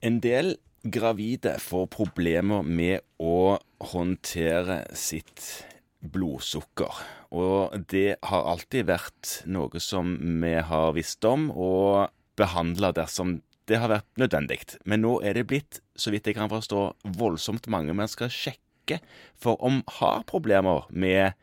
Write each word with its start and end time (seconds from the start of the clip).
En 0.00 0.16
del 0.24 0.54
gravide 0.80 1.58
får 1.60 1.90
problemer 1.92 2.64
med 2.64 3.02
å 3.20 3.58
håndtere 3.92 4.78
sitt 4.96 5.66
blodsukker. 6.00 7.02
Og 7.36 7.74
det 7.92 8.16
har 8.24 8.48
alltid 8.48 8.88
vært 8.88 9.34
noe 9.44 9.82
som 9.84 10.14
vi 10.40 10.54
har 10.64 10.94
visst 10.96 11.24
om 11.28 11.50
og 11.52 12.08
behandla 12.40 12.94
dersom 12.96 13.42
det 13.68 13.82
har 13.82 13.92
vært 13.92 14.08
nødvendig. 14.16 14.62
Men 14.88 15.04
nå 15.04 15.18
er 15.20 15.36
det 15.36 15.44
blitt, 15.50 15.82
så 15.92 16.14
vidt 16.14 16.30
jeg 16.30 16.38
kan 16.38 16.48
forstå, 16.48 16.86
voldsomt 17.20 17.68
mange 17.68 17.92
mennesker 17.92 18.32
sjekke 18.32 19.02
for 19.36 19.60
om 19.60 19.82
har 20.00 20.24
problemer 20.24 20.88
med 20.88 21.36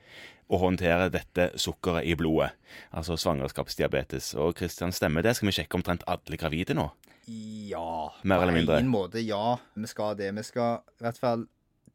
å 0.49 0.57
håndtere 0.63 1.11
dette 1.13 1.51
sukkeret 1.61 2.09
i 2.09 2.17
blodet. 2.17 2.55
Altså 2.89 3.19
svangerskapsdiabetes. 3.21 4.33
Og 4.41 4.57
Kristian, 4.57 4.95
stemmer 4.95 5.21
det? 5.21 5.37
Skal 5.37 5.51
vi 5.51 5.59
sjekke 5.59 5.77
omtrent 5.77 6.07
alle 6.09 6.41
gravide 6.41 6.73
nå? 6.73 6.89
Ja. 7.27 8.13
Mer 8.23 8.41
eller 8.41 8.55
mindre. 8.55 8.77
På 8.77 8.83
en 8.85 8.91
måte, 8.91 9.21
ja. 9.23 9.57
Vi 9.75 9.87
skal 9.87 10.17
det. 10.19 10.31
Vi 10.37 10.43
skal 10.47 10.83
i 10.99 11.05
hvert 11.05 11.19
fall 11.19 11.47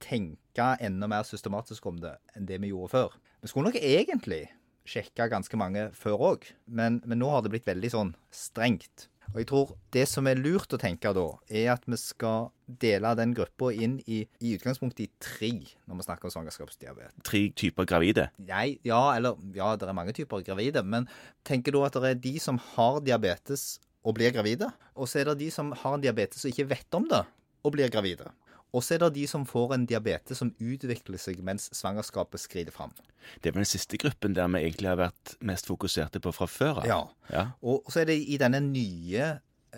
tenke 0.03 0.73
enda 0.83 1.09
mer 1.09 1.25
systematisk 1.27 1.87
om 1.89 2.01
det 2.03 2.17
enn 2.37 2.49
det 2.49 2.59
vi 2.63 2.73
gjorde 2.73 2.93
før. 2.93 3.15
Vi 3.43 3.51
skulle 3.51 3.71
nok 3.71 3.79
egentlig 3.81 4.45
sjekke 4.89 5.29
ganske 5.31 5.59
mange 5.59 5.89
før 5.95 6.27
òg, 6.33 6.47
men, 6.67 7.01
men 7.07 7.21
nå 7.23 7.31
har 7.31 7.45
det 7.45 7.53
blitt 7.55 7.69
veldig 7.69 7.91
sånn 7.93 8.15
strengt. 8.35 9.09
Og 9.33 9.39
jeg 9.41 9.49
tror 9.49 9.71
det 9.95 10.03
som 10.11 10.27
er 10.29 10.41
lurt 10.41 10.75
å 10.75 10.81
tenke 10.81 11.13
da, 11.17 11.25
er 11.49 11.71
at 11.73 11.87
vi 11.89 11.97
skal 12.01 12.51
dele 12.83 13.15
den 13.17 13.33
gruppa 13.37 13.71
inn 13.73 13.95
i, 14.05 14.23
i 14.45 14.53
utgangspunktet 14.59 15.07
i 15.07 15.09
tre 15.23 15.53
når 15.89 16.01
vi 16.01 16.07
snakker 16.09 16.29
om 16.29 16.35
svangerskapsdiabetes. 16.35 17.23
Tre 17.25 17.43
typer 17.57 17.89
gravide. 17.89 18.27
Nei, 18.45 18.77
ja, 18.85 19.01
eller 19.17 19.39
ja, 19.57 19.71
det 19.79 19.89
er 19.89 19.97
mange 19.97 20.15
typer 20.17 20.45
gravide, 20.45 20.85
men 20.85 21.09
tenker 21.49 21.73
du 21.73 21.81
at 21.87 21.97
det 21.97 22.13
er 22.13 22.21
de 22.27 22.35
som 22.43 22.61
har 22.75 23.01
diabetes 23.07 23.79
og 24.03 24.17
blir 24.19 24.35
gravide, 24.35 24.69
og 24.99 25.09
så 25.09 25.23
er 25.23 25.31
det 25.31 25.41
de 25.45 25.51
som 25.55 25.73
har 25.79 25.97
en 25.97 26.03
diabetes 26.03 26.45
og 26.45 26.53
ikke 26.53 26.71
vet 26.75 26.99
om 26.99 27.07
det, 27.11 27.23
og 27.63 27.75
blir 27.77 27.93
gravide. 27.93 28.31
Og 28.73 28.81
så 28.81 28.97
er 28.97 29.03
det 29.03 29.13
de 29.19 29.27
som 29.29 29.45
får 29.47 29.75
en 29.77 29.87
diabetes 29.87 30.41
som 30.41 30.51
utvikler 30.57 31.21
seg 31.21 31.43
mens 31.45 31.69
svangerskapet 31.77 32.41
skrider 32.41 32.73
fram. 32.73 32.95
Det 33.41 33.51
er 33.51 33.55
vel 33.55 33.67
den 33.67 33.69
siste 33.69 34.01
gruppen 34.01 34.35
der 34.37 34.49
vi 34.55 34.63
egentlig 34.65 34.89
har 34.89 35.01
vært 35.01 35.35
mest 35.45 35.69
fokuserte 35.69 36.23
på 36.25 36.33
fra 36.33 36.49
før 36.49 36.83
av. 36.83 36.89
Ja. 36.89 37.01
Ja. 37.31 37.47
Og 37.61 37.85
så 37.93 38.03
er 38.03 38.09
det 38.09 38.17
i 38.25 38.41
denne 38.41 38.63
nye 38.65 39.35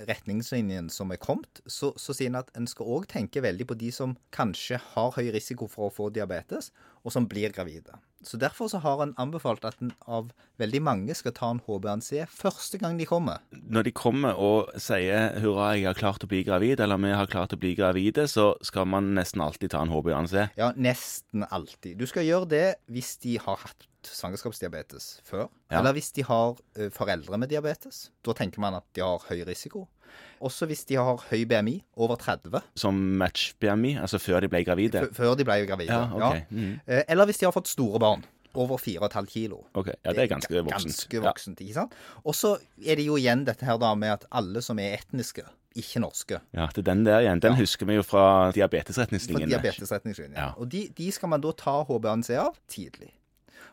retningslinjen 0.08 0.88
som 0.90 1.12
er 1.14 1.20
kommet, 1.22 1.60
så, 1.70 1.92
så 1.98 2.14
sier 2.14 2.30
en 2.32 2.40
at 2.40 2.50
en 2.58 2.66
skal 2.70 2.88
òg 2.96 3.06
tenke 3.10 3.42
veldig 3.44 3.66
på 3.70 3.76
de 3.78 3.90
som 3.94 4.16
kanskje 4.34 4.80
har 4.94 5.14
høy 5.14 5.28
risiko 5.34 5.68
for 5.70 5.88
å 5.88 5.94
få 5.94 6.08
diabetes, 6.14 6.72
og 7.04 7.12
som 7.12 7.28
blir 7.28 7.52
gravide. 7.52 7.98
Så 8.24 8.38
Derfor 8.40 8.68
så 8.72 8.80
har 8.80 9.02
en 9.02 9.12
anbefalt 9.20 9.64
at 9.68 9.76
en 9.84 9.92
av 10.08 10.30
veldig 10.60 10.80
mange 10.82 11.14
skal 11.16 11.34
ta 11.36 11.50
en 11.52 11.60
HbA1c 11.66 12.24
første 12.32 12.80
gang 12.80 12.96
de 12.98 13.06
kommer. 13.08 13.42
Når 13.52 13.84
de 13.88 13.92
kommer 13.92 14.38
og 14.40 14.72
sier 14.80 15.36
'hurra, 15.36 15.74
jeg 15.76 15.86
har 15.86 15.94
klart 15.94 16.24
å 16.24 16.30
bli 16.30 16.42
gravid', 16.42 16.80
eller 16.80 16.96
'vi 16.96 17.12
har 17.12 17.26
klart 17.26 17.52
å 17.52 17.60
bli 17.60 17.74
gravide', 17.76 18.26
så 18.28 18.54
skal 18.62 18.86
man 18.86 19.14
nesten 19.14 19.40
alltid 19.44 19.70
ta 19.70 19.82
en 19.82 19.92
HbA1c. 19.92 20.56
Ja, 20.56 20.72
nesten 20.72 21.44
alltid. 21.50 21.98
Du 21.98 22.06
skal 22.06 22.24
gjøre 22.24 22.48
det 22.48 22.76
hvis 22.88 23.18
de 23.20 23.36
har 23.38 23.56
hatt 23.56 23.88
svangerskapsdiabetes 24.04 25.20
før. 25.24 25.48
Ja. 25.70 25.80
Eller 25.80 25.92
hvis 25.92 26.12
de 26.12 26.22
har 26.22 26.56
eh, 26.76 26.90
foreldre 26.90 27.38
med 27.38 27.48
diabetes. 27.48 28.10
Da 28.24 28.32
tenker 28.32 28.60
man 28.60 28.74
at 28.74 28.84
de 28.94 29.00
har 29.00 29.20
høy 29.28 29.44
risiko. 29.44 29.88
Også 30.44 30.66
hvis 30.66 30.84
de 30.88 30.94
har 31.00 31.16
høy 31.30 31.44
BMI, 31.48 31.82
over 31.96 32.16
30, 32.20 32.60
Som 32.76 32.94
match-BMI, 33.18 33.94
altså 34.00 34.18
før 34.20 34.40
de 34.40 34.48
ble 34.48 34.64
gravide. 34.64 35.00
f- 35.08 35.14
før 35.16 35.34
de 35.36 35.44
ble 35.44 35.66
gravide. 35.66 35.88
Ja, 35.92 36.04
Okay. 36.14 36.40
ja. 36.40 36.44
Mm. 36.50 36.80
Eller 37.08 37.24
hvis 37.26 37.38
de 37.38 37.46
har 37.46 37.52
fått 37.52 37.68
store 37.68 37.98
barn. 38.00 38.24
Over 38.54 38.76
4,5 38.78 39.26
kilo. 39.26 39.64
Ok, 39.74 39.88
Ja, 40.04 40.12
det 40.12 40.18
er 40.22 40.28
ganske 40.36 40.60
voksent. 40.62 40.84
Ganske 41.10 41.22
voksent, 41.24 41.60
ikke 41.60 41.74
sant? 41.74 41.92
Og 42.24 42.34
så 42.38 42.52
er 42.86 42.94
det 42.96 43.06
jo 43.06 43.16
igjen 43.18 43.44
dette 43.44 43.64
her 43.66 43.76
da 43.78 43.94
med 43.98 44.12
at 44.12 44.24
alle 44.30 44.62
som 44.62 44.78
er 44.78 44.94
etniske, 45.00 45.42
ikke 45.74 45.98
norske 46.00 46.38
Ja, 46.54 46.60
ja, 46.60 46.66
det 46.68 46.78
er 46.86 46.94
den 46.94 47.02
der 47.04 47.18
igjen. 47.24 47.40
Den 47.42 47.56
husker 47.58 47.84
vi 47.86 47.94
jo 47.96 48.02
fra 48.06 48.52
diabetesretningslinjene. 48.54 49.50
diabetesretningslinjen. 49.58 50.36
Ja. 50.38 50.52
Og 50.56 50.68
de, 50.70 50.88
de 50.94 51.10
skal 51.10 51.28
man 51.28 51.40
da 51.40 51.50
ta 51.50 51.82
HbA1c 51.84 52.36
av 52.38 52.54
tidlig. 52.70 53.10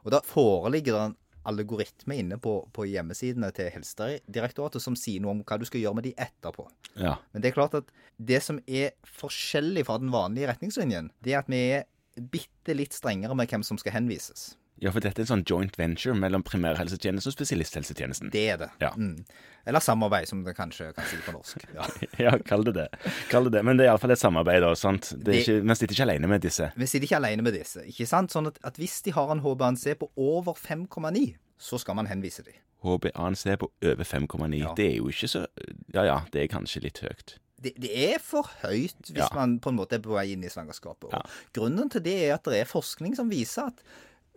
Og 0.03 0.11
da 0.15 0.19
foreligger 0.25 0.93
det 0.97 1.01
en 1.11 1.15
algoritme 1.47 2.17
inne 2.21 2.37
på, 2.41 2.57
på 2.73 2.85
hjemmesidene 2.89 3.49
til 3.55 3.71
Helsedirektoratet 3.73 4.83
som 4.83 4.97
sier 4.99 5.23
noe 5.23 5.35
om 5.35 5.43
hva 5.47 5.57
du 5.61 5.65
skal 5.69 5.83
gjøre 5.83 5.97
med 5.97 6.07
de 6.09 6.13
etterpå. 6.21 6.67
Ja. 6.99 7.17
Men 7.33 7.43
det 7.43 7.51
er 7.51 7.57
klart 7.57 7.77
at 7.79 7.91
det 8.21 8.41
som 8.45 8.61
er 8.67 8.93
forskjellig 9.19 9.85
fra 9.87 9.97
den 10.01 10.13
vanlige 10.13 10.51
retningslinjen, 10.51 11.11
det 11.25 11.35
er 11.35 11.43
at 11.43 11.51
vi 11.51 11.61
er 11.77 11.87
bitte 12.31 12.75
litt 12.75 12.95
strengere 12.95 13.35
med 13.37 13.49
hvem 13.49 13.63
som 13.65 13.79
skal 13.81 13.95
henvises. 13.95 14.51
Ja, 14.81 14.89
for 14.91 14.99
dette 15.03 15.21
er 15.21 15.25
en 15.27 15.29
sånn 15.35 15.43
joint 15.45 15.75
venture 15.77 16.15
mellom 16.17 16.41
primærhelsetjenesten 16.47 17.29
og 17.29 17.35
spesialisthelsetjenesten. 17.37 18.31
Det 18.33 18.43
er 18.49 18.57
det. 18.63 18.69
Ja. 18.81 18.89
Mm. 18.97 19.23
Eller 19.69 19.79
samarbeid, 19.85 20.27
som 20.27 20.41
det 20.43 20.55
kanskje 20.57 20.87
kan 20.97 21.05
si 21.05 21.19
på 21.25 21.35
norsk. 21.35 21.65
Ja. 21.75 21.85
Ja, 22.25 22.31
kall 22.45 22.63
det 22.65 22.73
det. 22.79 22.87
Kall 23.29 23.45
det 23.45 23.51
det. 23.59 23.61
Men 23.67 23.77
det 23.77 23.85
er 23.85 23.91
iallfall 23.91 24.11
et 24.15 24.21
samarbeid, 24.21 24.61
da. 24.65 24.73
sant? 24.75 25.11
Det 25.13 25.21
er 25.21 25.31
Det- 25.31 25.43
ikke, 25.45 25.59
vi 25.69 25.75
sitter 25.75 25.93
ikke 25.97 26.07
alene 26.09 26.27
med 26.31 26.41
disse. 26.41 26.71
Vi 26.75 26.85
sitter 26.89 27.05
ikke 27.07 27.19
alene 27.21 27.45
med 27.45 27.53
disse. 27.53 27.85
ikke 27.85 28.07
sant? 28.09 28.33
Sånn 28.33 28.47
at, 28.49 28.57
at 28.65 28.75
hvis 28.81 29.01
de 29.05 29.11
har 29.13 29.29
en 29.31 29.41
HbA1c 29.45 29.95
på 30.01 30.09
over 30.17 30.53
5,9, 30.57 31.35
så 31.61 31.77
skal 31.79 31.95
man 31.95 32.07
henvise 32.09 32.41
dem. 32.43 32.57
HbA1c 32.83 33.55
på 33.61 33.69
over 33.85 34.03
5,9. 34.03 34.57
Ja. 34.63 34.73
Det 34.75 34.87
er 34.89 34.97
jo 34.97 35.07
ikke 35.13 35.29
så 35.29 35.45
Ja 35.93 36.03
ja, 36.07 36.19
det 36.33 36.41
er 36.41 36.47
kanskje 36.57 36.81
litt 36.81 36.97
høyt. 37.05 37.35
Det, 37.61 37.75
det 37.77 37.91
er 38.15 38.17
for 38.17 38.49
høyt 38.63 39.11
hvis 39.11 39.21
Ja. 39.21 39.27
man 39.37 39.59
på 39.61 39.69
en 39.69 39.77
måte 39.77 39.93
er 39.99 40.01
på 40.01 40.15
vei 40.15 40.31
inn 40.33 40.41
i 40.43 40.49
svangerskapet. 40.49 41.11
Og 41.11 41.13
Ja. 41.13 41.21
Grunnen 41.53 41.91
til 41.93 42.01
det 42.01 42.15
er 42.25 42.33
at 42.39 42.43
det 42.49 42.57
er 42.63 42.65
forskning 42.65 43.13
som 43.15 43.29
viser 43.29 43.67
at 43.69 43.83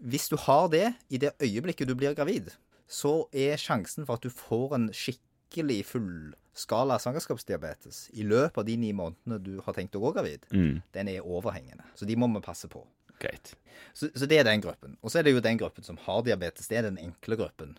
hvis 0.04 0.28
du 0.28 0.36
har 0.36 0.68
det 0.72 0.86
i 1.10 1.18
det 1.18 1.32
øyeblikket 1.40 1.88
du 1.88 1.94
blir 1.96 2.14
gravid, 2.14 2.50
så 2.88 3.24
er 3.32 3.56
sjansen 3.60 4.04
for 4.06 4.18
at 4.18 4.24
du 4.26 4.30
får 4.30 4.74
en 4.76 4.88
skikkelig 4.92 5.80
fullskala 5.88 6.98
svangerskapsdiabetes 7.00 8.10
i 8.12 8.22
løpet 8.28 8.58
av 8.60 8.66
de 8.68 8.76
ni 8.80 8.90
månedene 8.96 9.38
du 9.42 9.54
har 9.64 9.74
tenkt 9.76 9.96
å 9.96 10.02
gå 10.04 10.12
gravid, 10.16 10.44
Mm, 10.52 10.82
den 10.92 11.08
er 11.08 11.22
overhengende. 11.24 11.84
Så 11.96 12.04
de 12.06 12.16
må 12.16 12.28
vi 12.34 12.40
passe 12.44 12.68
på. 12.68 12.84
greit. 13.20 13.54
Så, 13.94 14.10
så 14.14 14.26
det 14.28 14.38
er 14.40 14.44
den 14.44 14.60
gruppen. 14.60 14.96
Og 15.02 15.10
så 15.10 15.18
er 15.18 15.22
det 15.24 15.32
jo 15.32 15.40
den 15.40 15.56
gruppen 15.56 15.84
som 15.86 15.96
har 15.96 16.22
diabetes. 16.26 16.66
Det 16.68 16.76
er 16.76 16.82
den 16.82 16.98
enkle 16.98 17.36
gruppen. 17.38 17.78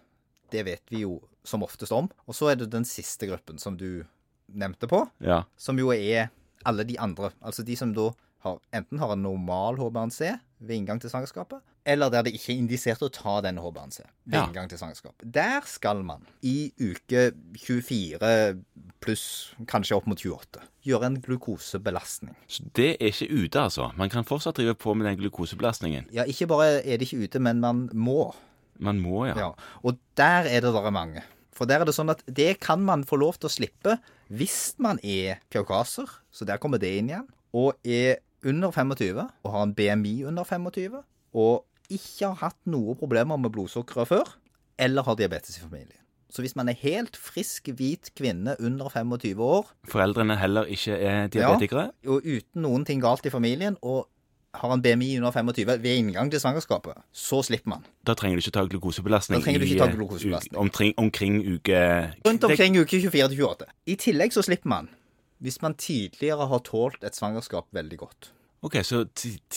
Det 0.49 0.63
vet 0.65 0.81
vi 0.89 1.01
jo 1.03 1.19
som 1.43 1.61
oftest 1.61 1.91
om. 1.91 2.07
Og 2.25 2.33
så 2.33 2.49
er 2.51 2.55
det 2.55 2.69
den 2.71 2.85
siste 2.87 3.27
gruppen 3.29 3.59
som 3.61 3.77
du 3.77 4.05
nevnte 4.47 4.87
på, 4.89 5.03
Ja. 5.21 5.43
som 5.57 5.77
jo 5.77 5.91
er 5.93 6.29
alle 6.65 6.83
de 6.83 6.97
andre. 6.97 7.31
Altså 7.43 7.63
de 7.63 7.75
som 7.75 7.93
da 7.93 8.09
har, 8.39 8.59
enten 8.73 8.97
har 8.97 9.11
en 9.13 9.21
normal 9.21 9.75
HbA1c 9.77 10.39
ved 10.61 10.75
inngang 10.79 10.99
til 11.01 11.09
svangerskapet, 11.11 11.61
eller 11.85 12.09
der 12.09 12.23
det 12.25 12.33
ikke 12.33 12.53
er 12.53 12.57
indisert 12.63 13.03
å 13.05 13.09
ta 13.13 13.39
den 13.45 13.57
HbA1c 13.61 13.99
ved 14.25 14.33
Ja. 14.39 14.45
inngang 14.47 14.69
til 14.69 14.77
svangerskap. 14.81 15.13
Der 15.23 15.61
skal 15.69 16.01
man 16.03 16.25
i 16.41 16.71
uke 16.81 17.31
24 17.57 18.63
pluss 19.03 19.53
kanskje 19.69 19.95
opp 19.97 20.07
mot 20.09 20.17
28 20.19 20.63
gjøre 20.85 21.05
en 21.11 21.19
glukosebelastning. 21.21 22.35
Så 22.47 22.63
det 22.77 22.97
er 22.99 23.11
ikke 23.11 23.29
ute, 23.31 23.59
altså. 23.61 23.91
Man 23.97 24.09
kan 24.09 24.25
fortsatt 24.27 24.57
drive 24.57 24.75
på 24.81 24.93
med 24.97 25.07
den 25.09 25.17
glukosebelastningen. 25.21 26.07
Ja, 26.15 26.23
ikke 26.29 26.47
bare 26.49 26.81
er 26.85 26.97
det 26.97 27.07
ikke 27.11 27.23
ute, 27.25 27.39
men 27.41 27.59
man 27.61 27.89
må. 27.93 28.33
Man 28.79 28.99
må, 28.99 29.25
ja. 29.29 29.35
Ja, 29.39 29.51
og 29.83 29.97
der 30.19 30.49
er 30.51 30.61
det 30.65 30.73
bare 30.73 30.91
mange. 30.91 31.23
For 31.55 31.65
der 31.69 31.79
er 31.79 31.87
det 31.87 31.95
sånn 31.95 32.11
at 32.11 32.21
det 32.27 32.59
kan 32.59 32.81
man 32.83 33.05
få 33.07 33.15
lov 33.21 33.37
til 33.39 33.47
å 33.47 33.53
slippe 33.53 33.99
hvis 34.33 34.73
man 34.81 34.97
er 35.05 35.37
kaukaser, 35.53 36.09
så 36.33 36.45
der 36.49 36.57
kommer 36.59 36.81
det 36.81 36.89
inn 36.97 37.11
igjen, 37.13 37.27
og 37.55 37.77
er 37.85 38.17
under 38.45 38.71
25 38.75 39.21
og 39.21 39.51
har 39.53 39.63
en 39.63 39.73
BMI 39.77 40.25
under 40.27 40.43
25, 40.43 40.99
og 41.35 41.63
ikke 41.89 42.31
har 42.31 42.39
hatt 42.41 42.57
noen 42.69 42.97
problemer 42.99 43.39
med 43.41 43.53
blodsukkeret 43.55 44.09
før, 44.09 44.33
eller 44.81 45.05
har 45.07 45.17
diabetes 45.19 45.59
i 45.59 45.63
familien. 45.63 46.01
Så 46.29 46.43
hvis 46.43 46.55
man 46.57 46.67
er 46.67 46.75
helt 46.81 47.15
frisk, 47.15 47.69
hvit 47.77 48.09
kvinne 48.17 48.57
under 48.59 48.89
25 48.89 49.39
år, 49.39 49.69
Foreldrene 49.87 50.35
heller 50.35 50.67
ikke 50.67 50.97
er 50.97 51.29
diabetikere. 51.31 51.89
Ja, 52.03 52.17
og 52.17 52.25
uten 52.25 52.65
noen 52.65 52.83
ting 52.87 53.03
galt 53.03 53.25
i 53.25 53.31
familien, 53.31 53.77
og 53.81 54.09
har 54.55 54.73
en 54.73 54.81
BMI 54.81 55.17
under 55.19 55.31
25 55.31 55.83
ved 55.83 55.95
inngang 55.95 56.31
til 56.31 56.39
svangerskapet, 56.39 56.99
så 57.11 57.41
slipper 57.43 57.75
man. 57.75 57.87
Da 58.07 58.15
trenger 58.15 58.39
du 58.39 58.43
ikke 58.43 58.55
ta 58.55 58.65
glukosebelastning 58.71 59.39
Da 59.39 59.45
trenger 59.45 59.63
du 59.63 59.67
ikke 59.67 59.79
ta 59.81 59.89
eh, 59.89 59.95
glukosebelastning. 59.97 60.59
Omkring, 60.59 60.93
omkring 60.97 61.39
uke 61.55 61.79
Rundt 62.27 62.43
omkring 62.43 62.79
uke 62.79 63.01
24-28. 63.03 63.67
I 63.85 63.97
tillegg 63.99 64.35
så 64.35 64.45
slipper 64.45 64.71
man 64.71 64.89
hvis 65.43 65.59
man 65.61 65.75
tidligere 65.75 66.47
har 66.47 66.61
tålt 66.63 67.03
et 67.03 67.15
svangerskap 67.15 67.67
veldig 67.75 67.97
godt. 67.99 68.29
Ok, 68.65 68.79
så 68.85 69.03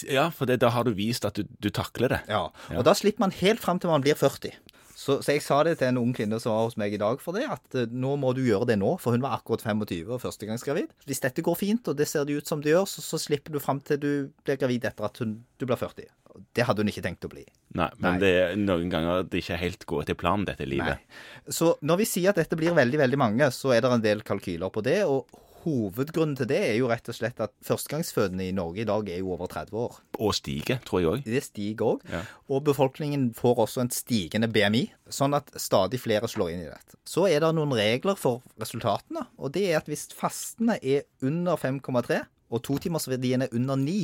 Ja, 0.05 0.29
for 0.35 0.49
det, 0.49 0.61
da 0.61 0.73
har 0.75 0.85
du 0.85 0.93
vist 0.97 1.25
at 1.25 1.39
du, 1.39 1.47
du 1.49 1.71
takler 1.75 2.13
det. 2.17 2.25
Ja, 2.29 2.49
Og 2.77 2.85
da 2.85 2.95
slipper 2.97 3.25
man 3.25 3.33
helt 3.39 3.63
fram 3.63 3.81
til 3.81 3.93
man 3.93 4.05
blir 4.05 4.19
40. 4.19 4.53
Så, 4.99 5.21
så 5.23 5.31
jeg 5.31 5.45
sa 5.45 5.61
det 5.63 5.77
til 5.79 5.93
en 5.93 6.01
ung 6.01 6.11
kvinne 6.17 6.41
som 6.43 6.51
var 6.51 6.65
hos 6.67 6.75
meg 6.81 6.97
i 6.97 6.99
dag 6.99 7.21
for 7.23 7.37
det, 7.39 7.45
at 7.47 7.77
eh, 7.79 7.87
nå 7.87 8.17
må 8.19 8.33
du 8.35 8.41
gjøre 8.43 8.67
det 8.73 8.81
nå, 8.81 8.97
for 8.99 9.15
hun 9.15 9.23
var 9.23 9.37
akkurat 9.37 9.63
25 9.63 10.11
og 10.11 10.19
førstegangsgravid. 10.25 10.91
Hvis 11.07 11.23
dette 11.23 11.45
går 11.47 11.55
fint, 11.61 11.87
og 11.87 12.01
det 12.01 12.09
ser 12.11 12.27
det 12.27 12.41
ut 12.41 12.51
som 12.51 12.65
det 12.65 12.73
gjør, 12.73 12.89
så, 12.91 13.05
så 13.07 13.21
slipper 13.23 13.55
du 13.55 13.61
fram 13.63 13.79
til 13.79 14.01
du 14.03 14.11
blir 14.43 14.59
gravid 14.59 14.89
etter 14.91 15.07
at 15.07 15.23
hun, 15.23 15.37
du 15.55 15.69
blir 15.69 15.79
40. 15.79 16.11
Det 16.55 16.67
hadde 16.67 16.83
hun 16.83 16.91
ikke 16.91 17.05
tenkt 17.07 17.29
å 17.29 17.31
bli. 17.31 17.47
Nei, 17.79 17.89
men 18.03 18.19
Nei. 18.19 18.21
det 18.25 18.33
er 18.43 18.59
noen 18.59 18.91
ganger 18.91 19.23
det 19.31 19.41
ikke 19.45 19.61
helt 19.63 19.87
går 19.89 20.03
etter 20.03 20.19
planen, 20.19 20.49
dette 20.51 20.67
livet. 20.67 20.99
Nei. 20.99 21.55
Så 21.55 21.77
når 21.87 22.03
vi 22.03 22.11
sier 22.11 22.35
at 22.35 22.43
dette 22.43 22.59
blir 22.59 22.75
veldig, 22.77 22.99
veldig 23.07 23.23
mange, 23.23 23.49
så 23.55 23.77
er 23.77 23.87
det 23.87 23.95
en 23.95 24.05
del 24.05 24.27
kalkyler 24.27 24.75
på 24.75 24.83
det. 24.87 24.99
Og 25.07 25.31
Hovedgrunnen 25.65 26.37
til 26.39 26.47
det 26.51 26.59
er 26.71 26.77
jo 26.79 26.89
rett 26.91 27.09
og 27.11 27.17
slett 27.17 27.41
at 27.43 27.53
førstegangsfødende 27.67 28.47
i 28.49 28.53
Norge 28.57 28.83
i 28.85 28.87
dag 28.89 29.09
er 29.11 29.19
jo 29.21 29.33
over 29.35 29.51
30 29.51 29.75
år. 29.81 29.97
Og 30.23 30.35
stiger, 30.37 30.79
tror 30.87 31.01
jeg 31.03 31.11
òg. 31.11 31.25
Det 31.27 31.43
stiger 31.45 31.89
òg. 31.93 32.05
Ja. 32.13 32.21
Og 32.49 32.63
befolkningen 32.69 33.29
får 33.39 33.63
også 33.67 33.83
en 33.85 33.91
stigende 33.95 34.49
BMI, 34.55 34.85
sånn 35.13 35.35
at 35.39 35.51
stadig 35.61 36.01
flere 36.03 36.31
slår 36.31 36.53
inn 36.55 36.63
i 36.67 36.71
dette. 36.71 36.99
Så 37.09 37.27
er 37.31 37.43
det 37.45 37.51
noen 37.59 37.75
regler 37.77 38.19
for 38.19 38.43
resultatene, 38.63 39.27
og 39.39 39.53
det 39.57 39.67
er 39.73 39.81
at 39.81 39.91
hvis 39.91 40.07
fastene 40.17 40.79
er 40.83 41.05
under 41.27 41.59
5,3, 41.61 42.23
og 42.49 42.63
totimersverdien 42.65 43.45
er 43.45 43.53
under 43.53 43.77
9, 43.77 43.99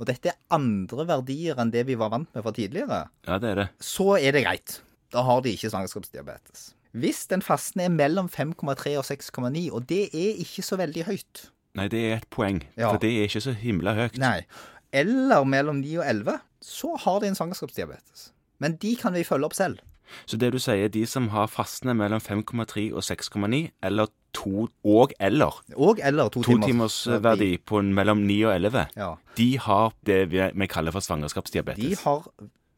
og 0.00 0.06
dette 0.08 0.32
er 0.32 0.38
andre 0.54 1.04
verdier 1.06 1.58
enn 1.62 1.70
det 1.74 1.84
vi 1.86 1.94
var 2.00 2.08
vant 2.14 2.30
med 2.34 2.42
fra 2.46 2.52
tidligere, 2.56 3.02
Ja, 3.28 3.36
det 3.42 3.50
er 3.52 3.58
det. 3.64 3.68
så 3.84 4.14
er 4.18 4.32
det 4.32 4.46
greit. 4.46 4.78
Da 5.12 5.20
har 5.26 5.42
de 5.44 5.52
ikke 5.52 5.68
svangerskapsdiabetes. 5.68 6.70
Hvis 6.92 7.26
den 7.30 7.40
fasten 7.42 7.80
er 7.80 7.88
mellom 7.88 8.28
5,3 8.28 8.98
og 9.00 9.04
6,9, 9.08 9.70
og 9.72 9.86
det 9.88 10.02
er 10.12 10.34
ikke 10.44 10.62
så 10.62 10.76
veldig 10.76 11.04
høyt 11.08 11.46
Nei, 11.74 11.86
det 11.88 12.00
er 12.04 12.18
et 12.18 12.26
poeng. 12.28 12.58
Ja. 12.76 12.90
For 12.92 13.00
det 13.00 13.08
er 13.16 13.22
ikke 13.24 13.40
så 13.40 13.54
himla 13.56 13.94
høyt. 13.96 14.18
Nei. 14.20 14.42
Eller 14.92 15.44
mellom 15.48 15.78
9 15.80 15.94
og 16.02 16.04
11, 16.04 16.34
så 16.60 16.90
har 17.00 17.22
de 17.22 17.30
en 17.30 17.38
svangerskapsdiabetes. 17.38 18.26
Men 18.60 18.76
de 18.82 18.90
kan 19.00 19.14
vi 19.16 19.22
følge 19.24 19.48
opp 19.48 19.56
selv. 19.56 19.80
Så 20.28 20.36
det 20.36 20.50
du 20.52 20.58
sier, 20.60 20.90
de 20.92 21.06
som 21.08 21.30
har 21.32 21.48
fastende 21.48 21.94
mellom 21.96 22.20
5,3 22.20 22.90
og 22.92 23.00
6,9, 23.06 23.62
eller 23.88 24.12
to 24.36 24.66
og 24.84 25.14
eller 25.20 25.62
Og 25.76 25.98
eller 26.04 26.28
to, 26.28 26.42
to 26.44 26.58
timers 26.60 27.06
verdi 27.24 27.54
på 27.56 27.80
mellom 27.82 28.20
9 28.28 28.36
og 28.50 28.54
11, 28.54 28.86
Ja. 28.96 29.14
de 29.36 29.48
har 29.58 29.92
det 30.04 30.20
vi, 30.30 30.44
vi 30.52 30.66
kaller 30.68 30.92
for 30.92 31.00
svangerskapsdiabetes? 31.00 31.84
De 31.84 31.96
har 32.04 32.28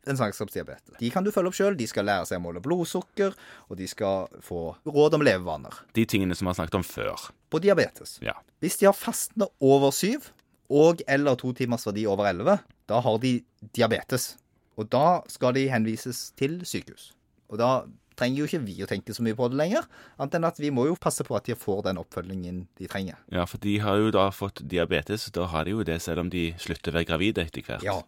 en 0.07 0.19
svangerskapsdiabetes. 0.19 0.99
De 1.01 1.11
kan 1.13 1.25
du 1.25 1.31
følge 1.35 1.53
opp 1.53 1.59
sjøl. 1.59 1.77
De 1.79 1.87
skal 1.91 2.07
lære 2.09 2.29
seg 2.29 2.41
å 2.41 2.45
måle 2.45 2.63
blodsukker, 2.65 3.35
og 3.69 3.81
de 3.81 3.89
skal 3.91 4.31
få 4.45 4.63
råd 4.87 5.19
om 5.19 5.27
levevaner. 5.27 5.83
De 5.97 6.07
tingene 6.09 6.37
som 6.37 6.47
vi 6.47 6.53
har 6.53 6.61
snakket 6.61 6.79
om 6.81 6.87
før. 6.87 7.29
På 7.53 7.61
diabetes. 7.63 8.19
Ja. 8.25 8.37
Hvis 8.65 8.79
de 8.81 8.89
har 8.91 8.97
fastende 8.97 9.51
over 9.65 9.95
syv, 9.95 10.31
og 10.73 11.03
eller 11.09 11.37
to 11.41 11.53
timers 11.57 11.85
verdi 11.87 12.07
over 12.09 12.31
11, 12.31 12.63
da 12.89 13.01
har 13.05 13.19
de 13.23 13.37
diabetes. 13.77 14.35
Og 14.81 14.89
da 14.91 15.21
skal 15.31 15.55
de 15.55 15.69
henvises 15.71 16.31
til 16.39 16.63
sykehus. 16.67 17.13
Og 17.53 17.61
da 17.61 17.85
trenger 18.19 18.41
jo 18.41 18.49
ikke 18.49 18.63
vi 18.65 18.77
å 18.85 18.89
tenke 18.91 19.15
så 19.15 19.25
mye 19.27 19.37
på 19.39 19.49
det 19.51 19.59
lenger, 19.59 19.87
annet 20.23 20.37
enn 20.39 20.47
at 20.47 20.59
vi 20.63 20.71
må 20.75 20.87
jo 20.87 20.97
passe 21.01 21.25
på 21.27 21.35
at 21.35 21.49
de 21.49 21.57
får 21.59 21.83
den 21.89 21.99
oppfølgingen 21.99 22.65
de 22.79 22.89
trenger. 22.91 23.19
ja, 23.35 23.45
for 23.51 23.59
de 23.63 23.77
har 23.83 23.99
jo 23.99 24.13
da 24.15 24.29
fått 24.35 24.63
diabetes. 24.71 25.27
Da 25.35 25.49
har 25.51 25.67
de 25.67 25.75
jo 25.75 25.87
det 25.87 26.01
selv 26.03 26.23
om 26.25 26.31
de 26.31 26.53
slutter 26.63 26.93
å 26.95 26.99
være 27.01 27.11
gravide 27.11 27.47
etter 27.47 27.67
hvert. 27.67 27.83
Ja. 27.87 28.01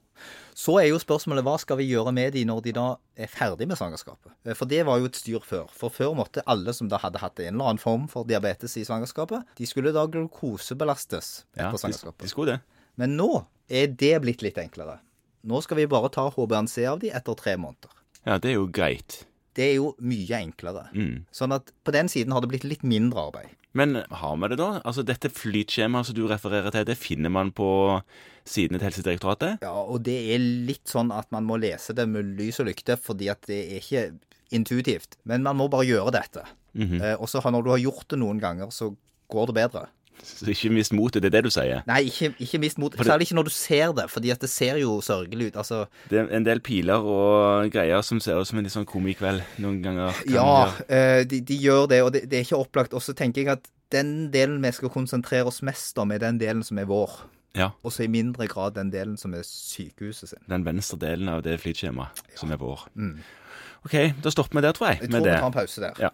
Så 0.57 0.79
er 0.81 0.87
jo 0.89 0.99
spørsmålet 1.03 1.45
hva 1.45 1.57
skal 1.61 1.77
vi 1.81 1.89
gjøre 1.91 2.13
med 2.17 2.33
de 2.33 2.45
når 2.49 2.63
de 2.65 2.73
da 2.77 2.87
er 3.17 3.29
ferdig 3.29 3.67
med 3.69 3.77
svangerskapet? 3.77 4.33
Eh, 4.47 4.55
For 4.57 4.65
det 4.71 4.85
var 4.89 4.99
jo 5.03 5.09
et 5.11 5.17
styr 5.19 5.41
før. 5.45 5.67
For 5.73 5.93
før 5.93 6.15
måtte 6.17 6.43
alle 6.47 6.73
som 6.77 6.89
da 6.89 6.99
hadde 7.03 7.21
hatt 7.21 7.39
en 7.45 7.55
eller 7.55 7.73
annen 7.73 7.83
form 7.83 8.07
for 8.09 8.25
diabetes 8.25 8.77
i 8.81 8.85
svangerskapet, 8.89 9.45
de 9.59 9.67
skulle 9.69 9.93
da 9.93 10.07
glukosebelastes 10.07 11.45
Ja, 11.57 11.69
etter 11.69 11.77
de, 11.77 11.83
svangerskapet. 11.85 12.23
de 12.25 12.29
skulle 12.33 12.57
det. 12.57 12.61
Men 12.97 13.17
nå 13.19 13.45
er 13.69 13.87
det 13.93 14.15
blitt 14.25 14.43
litt 14.43 14.59
enklere. 14.59 14.99
Nå 15.47 15.61
skal 15.63 15.77
vi 15.79 15.87
bare 15.91 16.09
ta 16.11 16.29
HBNC 16.33 16.87
av 16.91 17.01
de 17.03 17.11
etter 17.15 17.35
tre 17.39 17.57
måneder. 17.61 17.93
Ja, 18.27 18.39
det 18.39 18.51
er 18.51 18.57
jo 18.59 18.67
greit. 18.67 19.25
Det 19.55 19.71
er 19.71 19.77
jo 19.79 19.93
mye 20.03 20.41
enklere. 20.41 20.89
Mm. 20.93 21.25
Sånn 21.33 21.53
at 21.55 21.71
på 21.87 21.93
den 21.95 22.09
siden 22.13 22.33
har 22.35 22.41
det 22.43 22.51
blitt 22.51 22.65
litt 22.67 22.83
mindre 22.83 23.29
arbeid. 23.31 23.53
Men 23.77 24.01
har 24.09 24.37
vi 24.41 24.49
det 24.53 24.59
da? 24.61 24.71
Altså 24.89 25.05
Dette 25.07 25.31
flytskjemaet 25.33 26.09
som 26.09 26.17
du 26.17 26.25
refererer 26.31 26.73
til, 26.73 26.87
det 26.89 26.97
finner 26.99 27.33
man 27.33 27.53
på 27.57 27.69
sidene 28.47 28.79
til 28.81 28.89
Helsedirektoratet? 28.89 29.65
Ja, 29.67 29.75
og 29.75 30.05
det 30.07 30.17
er 30.35 30.41
litt 30.41 30.87
sånn 30.89 31.11
at 31.15 31.29
man 31.35 31.47
må 31.49 31.59
lese 31.61 31.97
det 31.97 32.07
med 32.09 32.37
lys 32.39 32.61
og 32.63 32.71
lykte, 32.71 32.97
fordi 33.01 33.29
at 33.33 33.43
det 33.51 33.59
er 33.67 33.83
ikke 33.83 34.05
intuitivt. 34.55 35.19
Men 35.29 35.45
man 35.45 35.59
må 35.59 35.69
bare 35.73 35.89
gjøre 35.89 36.15
dette. 36.15 36.47
Mhm. 36.77 37.01
eh, 37.01 37.17
og 37.19 37.29
så 37.29 37.43
når 37.43 37.65
du 37.65 37.71
har 37.75 37.83
gjort 37.83 38.09
det 38.13 38.21
noen 38.23 38.41
ganger, 38.41 38.71
så 38.71 38.95
går 39.33 39.51
det 39.51 39.59
bedre. 39.59 39.87
Så 40.23 40.47
ikke 40.51 40.71
mist 40.73 40.93
motet, 40.93 41.23
det 41.23 41.29
er 41.33 41.37
det 41.37 41.45
du 41.45 41.51
sier? 41.51 41.83
Nei, 41.87 42.01
ikke, 42.09 42.33
ikke 42.41 42.59
mist 42.61 42.79
mot. 42.79 42.93
Det- 42.97 43.07
Særlig 43.07 43.27
ikke 43.29 43.35
når 43.39 43.45
du 43.45 43.51
ser 43.51 43.93
det, 43.93 44.07
fordi 44.11 44.31
at 44.31 44.41
det 44.41 44.51
ser 44.51 44.77
jo 44.81 45.01
sørgelig 45.01 45.47
ut. 45.49 45.57
Altså, 45.57 45.87
Det 46.11 46.19
er 46.19 46.29
en 46.37 46.45
del 46.45 46.61
piler 46.61 46.99
og 47.01 47.71
greier 47.71 48.03
som 48.03 48.21
ser 48.21 48.37
ut 48.41 48.47
som 48.47 48.59
en 48.59 48.65
litt 48.65 48.73
sånn 48.75 48.85
komikveld 48.87 49.43
noen 49.59 49.83
ganger. 49.83 50.13
ja, 50.29 50.73
eh, 50.89 51.25
de, 51.25 51.41
de 51.41 51.57
gjør 51.59 51.89
det, 51.89 52.03
og 52.03 52.13
det, 52.13 52.29
det 52.31 52.39
er 52.41 52.45
ikke 52.45 52.59
opplagt. 52.67 52.93
Og 52.95 53.01
så 53.03 53.15
tenker 53.15 53.43
jeg 53.45 53.49
at 53.49 53.69
den 53.93 54.31
delen 54.33 54.61
vi 54.63 54.71
skal 54.73 54.89
konsentrere 54.91 55.47
oss 55.47 55.63
mest 55.63 55.97
om, 55.99 56.11
er 56.13 56.19
den 56.19 56.39
delen 56.39 56.63
som 56.65 56.79
er 56.79 56.85
vår. 56.87 57.11
ja. 57.55 57.71
Og 57.85 57.93
så 57.93 58.03
i 58.05 58.09
mindre 58.09 58.47
grad 58.49 58.75
den 58.75 58.91
delen 58.91 59.17
som 59.17 59.33
er 59.35 59.43
sykehuset 59.47 60.29
sin. 60.29 60.39
Den 60.49 60.65
venstre 60.67 60.99
delen 60.99 61.29
av 61.29 61.43
det 61.43 61.61
flytskjemaet 61.63 62.09
som 62.37 62.51
er 62.53 62.57
vår. 62.59 62.89
Mm. 62.97 63.19
OK, 63.87 63.95
da 64.21 64.31
stopper 64.31 64.59
vi 64.59 64.63
der, 64.67 64.73
tror 64.73 64.89
jeg. 64.91 64.99
Jeg 65.03 65.11
med 65.11 65.21
tror 65.21 65.25
vi 65.25 65.31
det. 65.31 65.39
tar 65.41 65.47
en 65.47 65.53
pause 65.53 65.81
der. 65.81 65.93
Ja. 66.01 66.11